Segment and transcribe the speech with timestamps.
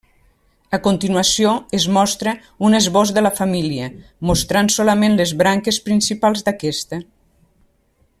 [0.77, 2.33] A continuació es mostra
[2.69, 3.91] un esbós de la família,
[4.31, 7.01] mostrant solament les branques principals d'aquesta.